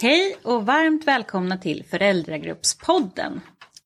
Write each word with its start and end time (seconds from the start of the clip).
Hej 0.00 0.36
och 0.42 0.66
varmt 0.66 1.04
välkomna 1.04 1.58
till 1.58 1.84
Föräldragruppspodden. 1.84 3.40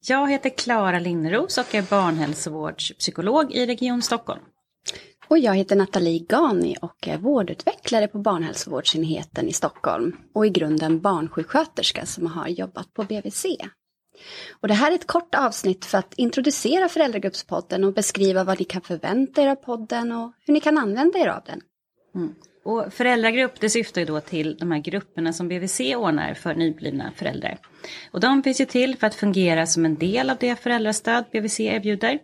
Jag 0.09 0.31
heter 0.31 0.51
Klara 0.51 0.99
Linneros 0.99 1.59
och 1.59 1.75
är 1.75 1.83
barnhälsovårdspsykolog 1.83 3.53
i 3.53 3.67
Region 3.67 4.03
Stockholm. 4.03 4.41
Och 5.29 5.39
jag 5.39 5.55
heter 5.55 5.77
Nathalie 5.77 6.27
Gani 6.29 6.77
och 6.83 7.09
är 7.09 7.19
vårdutvecklare 7.19 8.09
på 8.09 8.19
barnhälsovårdsenheten 8.19 9.49
i 9.49 9.53
Stockholm 9.53 10.17
och 10.35 10.47
i 10.47 10.51
grunden 10.51 11.01
barnsjuksköterska 11.01 12.07
som 12.07 12.27
har 12.27 12.49
jobbat 12.49 12.95
på 12.95 13.03
BVC. 13.03 13.47
Och 14.61 14.69
det 14.69 14.75
här 14.75 14.91
är 14.91 14.95
ett 14.95 15.07
kort 15.07 15.35
avsnitt 15.35 15.85
för 15.85 15.99
att 15.99 16.15
introducera 16.15 16.89
Föräldragruppspodden 16.89 17.85
och 17.85 17.95
beskriva 17.95 18.45
vad 18.45 18.59
ni 18.59 18.65
kan 18.65 18.83
förvänta 18.83 19.43
er 19.43 19.49
av 19.49 19.57
podden 19.57 20.13
och 20.13 20.33
hur 20.47 20.55
ni 20.55 20.61
kan 20.61 20.79
använda 20.79 21.19
er 21.19 21.29
av 21.29 21.43
den. 21.47 21.61
Mm. 22.15 22.35
Och 22.65 22.93
föräldragrupp 22.93 23.61
det 23.61 23.71
syftar 23.71 24.01
ju 24.01 24.05
då 24.05 24.21
till 24.21 24.57
de 24.57 24.71
här 24.73 24.79
grupperna 24.79 25.33
som 25.33 25.49
BVC 25.49 25.81
ordnar 25.81 26.35
för 26.35 26.55
nyblivna 26.55 27.13
föräldrar. 27.17 27.59
Och 28.11 28.21
de 28.21 28.43
finns 28.43 28.61
ju 28.61 28.65
till 28.65 28.97
för 28.97 29.07
att 29.07 29.15
fungera 29.15 29.67
som 29.67 29.85
en 29.85 29.95
del 29.95 30.31
av 30.31 30.37
det 30.41 30.57
föräldrastöd 30.57 31.25
BVC 31.33 31.61
erbjuder. 31.61 32.19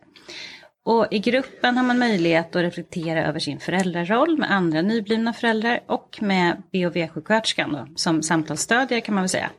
Och 0.84 1.06
i 1.11 1.19
gruppen 1.19 1.77
har 1.77 1.84
man 1.84 1.98
möjlighet 1.98 2.56
att 2.56 2.62
reflektera 2.62 3.27
över 3.27 3.38
sin 3.38 3.61
föräldraroll 3.61 4.38
med 4.38 4.51
andra 4.51 4.83
nyblivna 4.83 5.33
föräldrar 5.33 5.80
och 5.87 6.19
med 6.20 6.62
BOV-sjuksköterskan 6.73 7.89
som 7.97 8.23
samtalsstödjare 8.23 9.00
kan 9.00 9.14
man 9.14 9.23
väl 9.23 9.28
säga. 9.28 9.50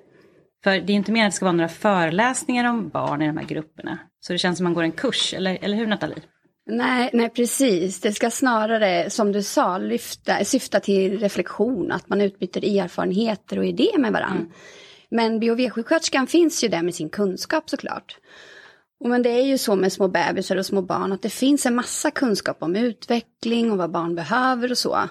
För 0.64 0.72
det 0.72 0.94
är 0.94 0.96
inte 0.96 1.12
mer 1.12 1.26
att 1.26 1.32
det 1.32 1.36
ska 1.36 1.46
vara 1.46 1.56
några 1.56 1.70
föreläsningar 1.70 2.70
om 2.70 2.90
barn 2.90 3.22
i 3.22 3.28
de 3.28 3.38
här 3.38 3.46
grupperna. 3.46 4.00
Så 4.20 4.34
det 4.34 4.40
känns 4.40 4.58
som 4.58 4.64
man 4.64 4.74
går 4.74 4.84
en 4.84 4.92
kurs, 4.92 5.34
eller, 5.34 5.58
eller 5.62 5.78
hur 5.78 5.88
Nathalie? 5.88 6.24
Nej, 6.70 7.10
nej, 7.14 7.30
precis. 7.30 8.00
Det 8.00 8.12
ska 8.12 8.30
snarare, 8.30 9.10
som 9.10 9.32
du 9.32 9.44
sa, 9.44 9.78
lyfta, 9.78 10.44
syfta 10.46 10.80
till 10.80 11.20
reflektion, 11.20 11.92
att 11.92 12.10
man 12.10 12.22
utbyter 12.22 12.80
erfarenheter 12.80 13.60
och 13.60 13.66
idéer 13.66 13.98
med 13.98 14.14
varandra. 14.14 14.40
Mm. 14.40 14.52
Men 15.10 15.40
BHV-sjuksköterskan 15.40 16.28
finns 16.28 16.64
ju 16.64 16.68
där 16.68 16.84
med 16.84 16.96
sin 16.96 17.10
kunskap 17.10 17.70
såklart. 17.70 18.18
Och 19.00 19.10
men 19.10 19.22
det 19.22 19.30
är 19.30 19.44
ju 19.44 19.58
så 19.58 19.76
med 19.76 19.94
små 19.94 20.08
bebisar 20.08 20.58
och 20.58 20.66
små 20.66 20.82
barn 20.82 21.12
att 21.12 21.22
det 21.22 21.30
finns 21.30 21.66
en 21.66 21.76
massa 21.76 22.12
kunskap 22.12 22.58
om 22.64 22.76
utveckling 22.76 23.72
och 23.72 23.78
vad 23.78 23.92
barn 23.92 24.16
behöver 24.16 24.72
och 24.72 24.78
så. 24.78 25.10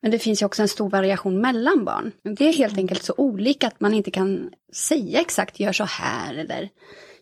Men 0.00 0.10
det 0.10 0.18
finns 0.18 0.42
ju 0.42 0.46
också 0.46 0.62
en 0.62 0.68
stor 0.68 0.90
variation 0.90 1.40
mellan 1.40 1.84
barn. 1.84 2.12
Det 2.36 2.48
är 2.48 2.52
helt 2.52 2.78
enkelt 2.78 3.02
så 3.02 3.14
olika 3.16 3.66
att 3.66 3.80
man 3.80 3.94
inte 3.94 4.10
kan 4.10 4.50
säga 4.74 5.20
exakt 5.20 5.60
gör 5.60 5.72
så 5.72 5.84
här 5.84 6.34
eller 6.34 6.68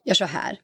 gör 0.05 0.15
så 0.15 0.25
här. 0.25 0.59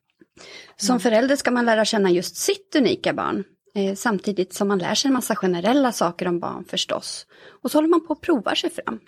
Som 0.77 0.93
mm. 0.93 1.01
förälder 1.01 1.37
ska 1.37 1.51
man 1.51 1.67
lära 1.67 1.85
känna 1.85 2.11
just 2.11 2.37
sitt 2.37 2.77
unika 2.77 3.13
barn. 3.13 3.45
Eh, 3.75 3.95
samtidigt 3.95 4.55
som 4.55 4.69
man 4.69 4.79
lär 4.79 4.95
sig 4.95 5.09
en 5.09 5.15
massa 5.15 5.37
generella 5.37 5.93
saker 5.93 6.29
om 6.29 6.41
barn 6.41 6.65
förstås. 6.65 7.27
Och 7.63 7.71
så 7.71 7.79
håller 7.79 7.89
man 7.89 8.07
på 8.07 8.13
att 8.13 8.21
prova 8.21 8.55
sig 8.55 8.71
fram. 8.71 8.99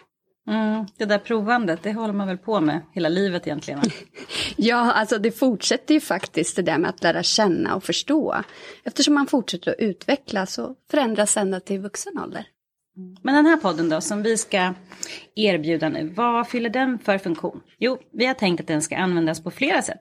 Mm, 0.49 0.87
det 0.97 1.05
där 1.05 1.19
provandet, 1.19 1.83
det 1.83 1.93
håller 1.93 2.13
man 2.13 2.27
väl 2.27 2.39
på 2.39 2.61
med 2.61 2.81
hela 2.93 3.09
livet 3.09 3.47
egentligen? 3.47 3.81
ja, 4.57 4.93
alltså 4.93 5.19
det 5.19 5.33
fortsätter 5.33 5.95
ju 5.95 6.01
faktiskt 6.01 6.57
det 6.57 6.63
där 6.63 6.79
med 6.79 6.91
att 6.91 7.03
lära 7.03 7.23
känna 7.23 7.75
och 7.75 7.85
förstå. 7.85 8.37
Eftersom 8.85 9.15
man 9.15 9.27
fortsätter 9.27 9.71
att 9.71 9.79
utvecklas 9.79 10.59
och 10.59 10.77
förändras 10.91 11.37
ända 11.37 11.61
till 11.61 11.81
vuxen 11.81 12.19
ålder. 12.19 12.47
Men 13.23 13.35
den 13.35 13.47
här 13.47 13.57
podden 13.57 13.89
då 13.89 14.01
som 14.01 14.23
vi 14.23 14.37
ska 14.37 14.75
erbjuda 15.35 15.89
nu, 15.89 16.13
vad 16.17 16.49
fyller 16.49 16.71
den 16.71 16.99
för 16.99 17.19
funktion? 17.19 17.61
Jo, 17.79 17.99
vi 18.13 18.27
har 18.27 18.35
tänkt 18.35 18.61
att 18.61 18.67
den 18.67 18.83
ska 18.83 18.97
användas 18.97 19.43
på 19.43 19.51
flera 19.51 19.83
sätt. 19.83 20.01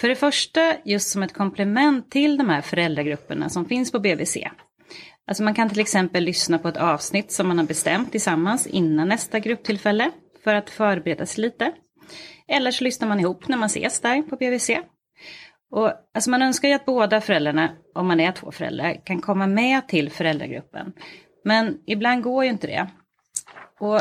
För 0.00 0.08
det 0.08 0.14
första 0.14 0.74
just 0.84 1.10
som 1.10 1.22
ett 1.22 1.32
komplement 1.32 2.10
till 2.10 2.36
de 2.36 2.48
här 2.48 2.60
föräldragrupperna 2.60 3.48
som 3.48 3.64
finns 3.66 3.92
på 3.92 4.00
BVC. 4.00 4.36
Alltså 5.26 5.42
man 5.42 5.54
kan 5.54 5.68
till 5.68 5.80
exempel 5.80 6.24
lyssna 6.24 6.58
på 6.58 6.68
ett 6.68 6.76
avsnitt 6.76 7.32
som 7.32 7.48
man 7.48 7.58
har 7.58 7.64
bestämt 7.64 8.10
tillsammans 8.10 8.66
innan 8.66 9.08
nästa 9.08 9.38
grupptillfälle 9.38 10.10
för 10.44 10.54
att 10.54 10.70
förbereda 10.70 11.26
sig 11.26 11.42
lite. 11.42 11.72
Eller 12.48 12.70
så 12.70 12.84
lyssnar 12.84 13.08
man 13.08 13.20
ihop 13.20 13.48
när 13.48 13.56
man 13.56 13.66
ses 13.66 14.00
där 14.00 14.22
på 14.22 14.36
BVC. 14.36 14.70
Och, 15.70 15.92
alltså 16.14 16.30
man 16.30 16.42
önskar 16.42 16.68
ju 16.68 16.74
att 16.74 16.86
båda 16.86 17.20
föräldrarna, 17.20 17.70
om 17.94 18.06
man 18.06 18.20
är 18.20 18.32
två 18.32 18.52
föräldrar, 18.52 19.00
kan 19.04 19.20
komma 19.20 19.46
med 19.46 19.88
till 19.88 20.10
föräldragruppen. 20.10 20.92
Men 21.44 21.78
ibland 21.86 22.22
går 22.22 22.44
ju 22.44 22.50
inte 22.50 22.66
det. 22.66 22.88
Och 23.80 24.00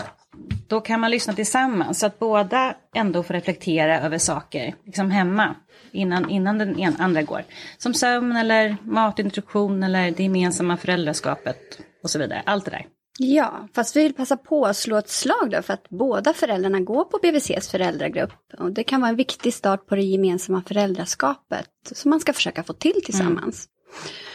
då 0.67 0.81
kan 0.81 0.99
man 0.99 1.11
lyssna 1.11 1.33
tillsammans 1.33 1.99
så 1.99 2.05
att 2.05 2.19
båda 2.19 2.75
ändå 2.95 3.23
får 3.23 3.33
reflektera 3.33 4.01
över 4.01 4.17
saker 4.17 4.75
liksom 4.85 5.11
hemma 5.11 5.55
innan, 5.91 6.29
innan 6.29 6.57
den 6.57 6.95
andra 6.99 7.21
går. 7.21 7.43
Som 7.77 7.93
sömn 7.93 8.35
eller 8.35 8.77
matintroduktion 8.83 9.83
eller 9.83 10.11
det 10.11 10.23
gemensamma 10.23 10.77
föräldraskapet 10.77 11.79
och 12.03 12.09
så 12.09 12.19
vidare. 12.19 12.43
Allt 12.45 12.65
det 12.65 12.71
där. 12.71 12.85
Ja, 13.19 13.67
fast 13.75 13.95
vi 13.95 14.03
vill 14.03 14.13
passa 14.13 14.37
på 14.37 14.65
att 14.65 14.77
slå 14.77 14.97
ett 14.97 15.09
slag 15.09 15.51
då 15.51 15.61
för 15.61 15.73
att 15.73 15.89
båda 15.89 16.33
föräldrarna 16.33 16.79
går 16.79 17.03
på 17.03 17.19
BVCs 17.21 17.69
föräldragrupp. 17.69 18.33
Och 18.57 18.71
det 18.71 18.83
kan 18.83 19.01
vara 19.01 19.09
en 19.09 19.15
viktig 19.15 19.53
start 19.53 19.87
på 19.87 19.95
det 19.95 20.01
gemensamma 20.01 20.63
föräldraskapet 20.67 21.69
som 21.91 22.09
man 22.09 22.19
ska 22.19 22.33
försöka 22.33 22.63
få 22.63 22.73
till 22.73 23.01
tillsammans. 23.05 23.67
Mm. 23.67 24.32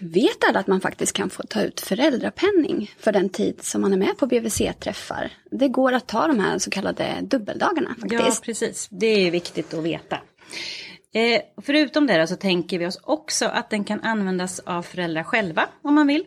Vet 0.00 0.44
alla 0.48 0.60
att 0.60 0.66
man 0.66 0.80
faktiskt 0.80 1.12
kan 1.12 1.30
få 1.30 1.42
ta 1.42 1.62
ut 1.62 1.80
föräldrapenning 1.80 2.90
för 2.98 3.12
den 3.12 3.28
tid 3.28 3.62
som 3.62 3.80
man 3.80 3.92
är 3.92 3.96
med 3.96 4.18
på 4.18 4.26
BVC-träffar? 4.26 5.30
Det 5.50 5.68
går 5.68 5.92
att 5.92 6.06
ta 6.06 6.26
de 6.26 6.40
här 6.40 6.58
så 6.58 6.70
kallade 6.70 7.18
dubbeldagarna 7.22 7.94
faktiskt. 8.00 8.22
Ja, 8.22 8.34
precis. 8.42 8.88
Det 8.90 9.06
är 9.26 9.30
viktigt 9.30 9.74
att 9.74 9.84
veta. 9.84 10.18
Eh, 11.14 11.40
förutom 11.62 12.06
det 12.06 12.26
så 12.26 12.36
tänker 12.36 12.78
vi 12.78 12.86
oss 12.86 13.00
också 13.02 13.46
att 13.46 13.70
den 13.70 13.84
kan 13.84 14.00
användas 14.00 14.60
av 14.60 14.82
föräldrar 14.82 15.22
själva 15.22 15.68
om 15.82 15.94
man 15.94 16.06
vill. 16.06 16.24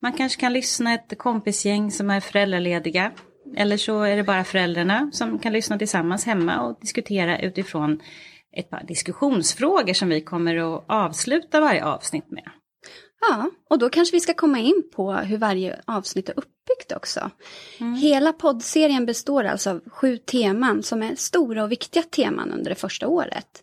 Man 0.00 0.12
kanske 0.12 0.40
kan 0.40 0.52
lyssna 0.52 0.94
ett 0.94 1.18
kompisgäng 1.18 1.90
som 1.90 2.10
är 2.10 2.20
föräldralediga. 2.20 3.12
Eller 3.56 3.76
så 3.76 4.02
är 4.02 4.16
det 4.16 4.22
bara 4.22 4.44
föräldrarna 4.44 5.10
som 5.12 5.38
kan 5.38 5.52
lyssna 5.52 5.78
tillsammans 5.78 6.26
hemma 6.26 6.60
och 6.60 6.78
diskutera 6.80 7.40
utifrån 7.40 8.00
ett 8.52 8.70
par 8.70 8.84
diskussionsfrågor 8.84 9.92
som 9.92 10.08
vi 10.08 10.20
kommer 10.20 10.56
att 10.56 10.84
avsluta 10.88 11.60
varje 11.60 11.84
avsnitt 11.84 12.30
med. 12.30 12.50
Ja, 13.20 13.50
och 13.70 13.78
då 13.78 13.88
kanske 13.88 14.16
vi 14.16 14.20
ska 14.20 14.34
komma 14.34 14.58
in 14.58 14.82
på 14.94 15.12
hur 15.12 15.38
varje 15.38 15.80
avsnitt 15.84 16.28
är 16.28 16.38
uppbyggt 16.38 16.92
också. 16.96 17.30
Mm. 17.78 17.94
Hela 17.94 18.32
poddserien 18.32 19.06
består 19.06 19.44
alltså 19.44 19.70
av 19.70 19.80
sju 19.90 20.16
teman 20.16 20.82
som 20.82 21.02
är 21.02 21.14
stora 21.14 21.64
och 21.64 21.72
viktiga 21.72 22.02
teman 22.02 22.52
under 22.52 22.70
det 22.70 22.74
första 22.74 23.08
året. 23.08 23.62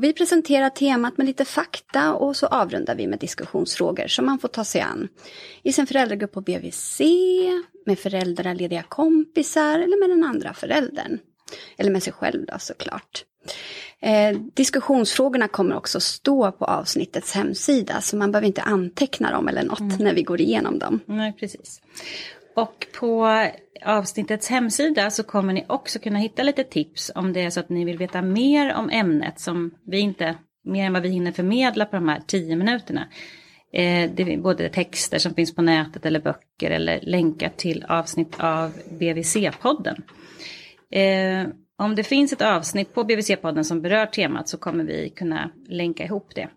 Och 0.00 0.04
vi 0.04 0.12
presenterar 0.12 0.70
temat 0.70 1.16
med 1.16 1.26
lite 1.26 1.44
fakta 1.44 2.14
och 2.14 2.36
så 2.36 2.46
avrundar 2.46 2.94
vi 2.94 3.06
med 3.06 3.18
diskussionsfrågor 3.18 4.06
som 4.06 4.26
man 4.26 4.38
får 4.38 4.48
ta 4.48 4.64
sig 4.64 4.80
an. 4.80 5.08
I 5.62 5.72
sin 5.72 5.86
föräldragrupp 5.86 6.32
på 6.32 6.40
BVC, 6.40 7.00
med 7.86 7.98
föräldralediga 7.98 8.82
kompisar 8.82 9.78
eller 9.78 10.00
med 10.00 10.10
den 10.10 10.24
andra 10.24 10.54
föräldern. 10.54 11.18
Eller 11.76 11.90
med 11.90 12.02
sig 12.02 12.12
själv 12.12 12.46
då 12.46 12.58
såklart. 12.58 13.24
Eh, 14.02 14.38
diskussionsfrågorna 14.54 15.48
kommer 15.48 15.76
också 15.76 16.00
stå 16.00 16.52
på 16.52 16.64
avsnittets 16.64 17.34
hemsida 17.34 18.00
så 18.00 18.16
man 18.16 18.32
behöver 18.32 18.46
inte 18.46 18.62
anteckna 18.62 19.30
dem 19.30 19.48
eller 19.48 19.62
något 19.62 19.80
mm. 19.80 19.96
när 19.98 20.14
vi 20.14 20.22
går 20.22 20.40
igenom 20.40 20.78
dem. 20.78 21.00
Nej, 21.06 21.32
precis. 21.32 21.80
Och 22.56 22.86
på 22.98 23.28
avsnittets 23.84 24.48
hemsida 24.48 25.10
så 25.10 25.22
kommer 25.22 25.52
ni 25.52 25.64
också 25.68 25.98
kunna 25.98 26.18
hitta 26.18 26.42
lite 26.42 26.64
tips 26.64 27.12
om 27.14 27.32
det 27.32 27.40
är 27.40 27.50
så 27.50 27.60
att 27.60 27.68
ni 27.68 27.84
vill 27.84 27.98
veta 27.98 28.22
mer 28.22 28.74
om 28.74 28.90
ämnet 28.90 29.40
som 29.40 29.70
vi 29.86 29.98
inte, 29.98 30.34
mer 30.64 30.86
än 30.86 30.92
vad 30.92 31.02
vi 31.02 31.08
hinner 31.08 31.32
förmedla 31.32 31.84
på 31.84 31.96
de 31.96 32.08
här 32.08 32.22
tio 32.26 32.56
minuterna. 32.56 33.08
Eh, 33.72 34.10
det 34.14 34.22
är 34.22 34.36
både 34.36 34.68
texter 34.68 35.18
som 35.18 35.34
finns 35.34 35.54
på 35.54 35.62
nätet 35.62 36.06
eller 36.06 36.20
böcker 36.20 36.70
eller 36.70 37.00
länkar 37.02 37.52
till 37.56 37.84
avsnitt 37.88 38.34
av 38.38 38.72
BVC-podden. 38.90 40.02
Eh, 40.90 41.48
om 41.80 41.94
det 41.94 42.04
finns 42.04 42.32
ett 42.32 42.42
avsnitt 42.42 42.94
på 42.94 43.04
BVC-podden 43.04 43.62
som 43.62 43.82
berör 43.82 44.06
temat 44.06 44.48
så 44.48 44.58
kommer 44.58 44.84
vi 44.84 45.10
kunna 45.10 45.50
länka 45.68 46.04
ihop 46.04 46.34
det. 46.34 46.48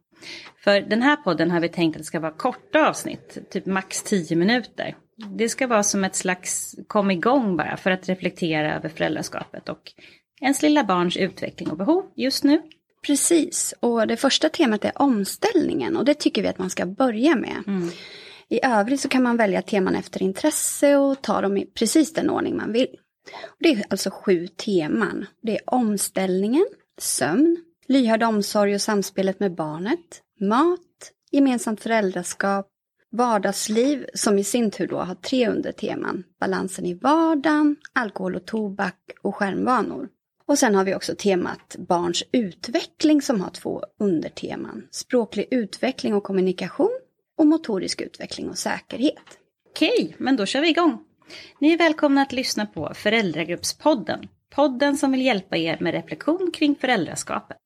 För 0.63 0.81
den 0.81 1.01
här 1.01 1.15
podden 1.15 1.51
har 1.51 1.59
vi 1.59 1.69
tänkt 1.69 1.95
att 1.95 2.01
det 2.01 2.05
ska 2.05 2.19
vara 2.19 2.31
korta 2.31 2.89
avsnitt, 2.89 3.37
typ 3.51 3.65
max 3.65 4.03
10 4.03 4.35
minuter. 4.35 4.95
Det 5.37 5.49
ska 5.49 5.67
vara 5.67 5.83
som 5.83 6.03
ett 6.03 6.15
slags 6.15 6.75
kom 6.87 7.11
igång 7.11 7.57
bara 7.57 7.77
för 7.77 7.91
att 7.91 8.09
reflektera 8.09 8.75
över 8.75 8.89
föräldraskapet 8.89 9.69
och 9.69 9.91
ens 10.41 10.61
lilla 10.61 10.83
barns 10.83 11.17
utveckling 11.17 11.71
och 11.71 11.77
behov 11.77 12.03
just 12.15 12.43
nu. 12.43 12.61
Precis, 13.07 13.73
och 13.79 14.07
det 14.07 14.17
första 14.17 14.49
temat 14.49 14.85
är 14.85 14.91
omställningen 14.95 15.97
och 15.97 16.05
det 16.05 16.13
tycker 16.13 16.41
vi 16.41 16.47
att 16.47 16.57
man 16.57 16.69
ska 16.69 16.85
börja 16.85 17.35
med. 17.35 17.63
Mm. 17.67 17.89
I 18.49 18.59
övrigt 18.65 18.99
så 18.99 19.09
kan 19.09 19.23
man 19.23 19.37
välja 19.37 19.61
teman 19.61 19.95
efter 19.95 20.23
intresse 20.23 20.97
och 20.97 21.21
ta 21.21 21.41
dem 21.41 21.57
i 21.57 21.65
precis 21.65 22.13
den 22.13 22.29
ordning 22.29 22.57
man 22.57 22.73
vill. 22.73 22.95
Det 23.59 23.69
är 23.69 23.83
alltså 23.89 24.09
sju 24.09 24.47
teman. 24.47 25.25
Det 25.41 25.55
är 25.57 25.61
omställningen, 25.65 26.65
sömn, 26.97 27.57
lyhörd 27.87 28.23
omsorg 28.23 28.75
och 28.75 28.81
samspelet 28.81 29.39
med 29.39 29.55
barnet, 29.55 30.21
mat, 30.39 31.11
gemensamt 31.31 31.81
föräldraskap, 31.81 32.67
vardagsliv 33.11 34.05
som 34.13 34.39
i 34.39 34.43
sin 34.43 34.71
tur 34.71 34.87
då 34.87 34.97
har 34.97 35.15
tre 35.15 35.49
underteman. 35.49 36.23
Balansen 36.39 36.85
i 36.85 36.93
vardagen, 36.93 37.75
alkohol 37.93 38.35
och 38.35 38.45
tobak 38.45 38.97
och 39.21 39.35
skärmvanor. 39.35 40.09
Och 40.45 40.59
sen 40.59 40.75
har 40.75 40.83
vi 40.83 40.95
också 40.95 41.15
temat 41.17 41.75
barns 41.77 42.23
utveckling 42.31 43.21
som 43.21 43.41
har 43.41 43.49
två 43.49 43.83
underteman. 43.99 44.87
Språklig 44.91 45.47
utveckling 45.51 46.13
och 46.13 46.23
kommunikation 46.23 46.99
och 47.37 47.47
motorisk 47.47 48.01
utveckling 48.01 48.49
och 48.49 48.57
säkerhet. 48.57 49.39
Okej, 49.69 50.15
men 50.17 50.35
då 50.35 50.45
kör 50.45 50.61
vi 50.61 50.69
igång. 50.69 51.05
Ni 51.59 51.73
är 51.73 51.77
välkomna 51.77 52.21
att 52.21 52.31
lyssna 52.31 52.65
på 52.65 52.91
Föräldragruppspodden. 52.95 54.27
Podden 54.55 54.97
som 54.97 55.11
vill 55.11 55.21
hjälpa 55.21 55.57
er 55.57 55.77
med 55.79 55.93
reflektion 55.93 56.51
kring 56.53 56.75
föräldraskapet. 56.75 57.57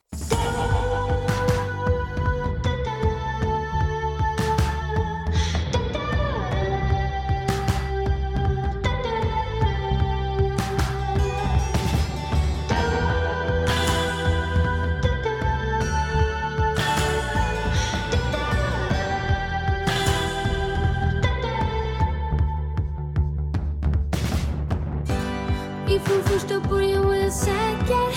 från 26.00 26.24
första 26.24 26.60
början 26.60 27.06
var 27.06 27.16
jag 27.16 27.34
säker. 27.34 28.08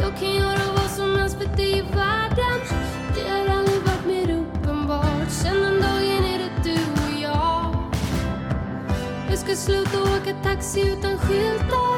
Jag 0.00 0.16
kan 0.18 0.34
göra 0.34 0.72
vad 0.76 0.90
som 0.90 1.16
helst 1.16 1.38
för 1.38 1.56
dig 1.56 1.78
i 1.78 1.82
världen. 1.82 2.60
Det 3.14 3.30
har 3.30 3.56
aldrig 3.56 3.82
varit 3.82 4.06
mer 4.06 4.30
uppenbart. 4.40 5.30
Sen 5.30 5.62
den 5.62 5.80
dagen 5.80 6.24
är 6.24 6.38
det 6.38 6.62
du 6.64 6.74
och 6.74 7.20
jag. 7.22 7.74
Jag 9.30 9.38
ska 9.38 9.54
sluta 9.56 10.02
åka 10.02 10.34
taxi 10.42 10.80
utan 10.80 11.18
skyltar. 11.18 11.97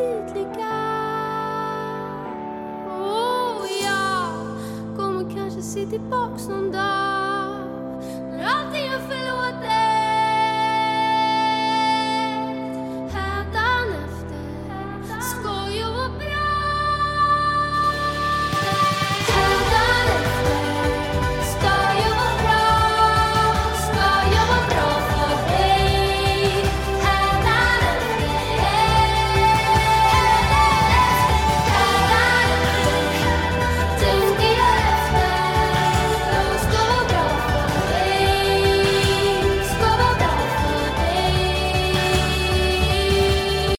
tydliga 0.00 0.76
oh, 2.88 3.66
Jag 3.82 4.96
kommer 4.96 5.30
kanske 5.36 5.62
se 5.62 5.86
tillbaks 5.86 6.48
någon 6.48 6.72
dag. 6.72 6.89